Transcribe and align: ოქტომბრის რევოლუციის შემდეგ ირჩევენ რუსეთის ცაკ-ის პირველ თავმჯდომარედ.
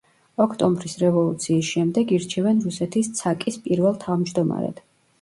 ოქტომბრის 0.45 0.95
რევოლუციის 1.01 1.69
შემდეგ 1.75 2.15
ირჩევენ 2.19 2.65
რუსეთის 2.67 3.13
ცაკ-ის 3.23 3.63
პირველ 3.69 4.05
თავმჯდომარედ. 4.09 4.87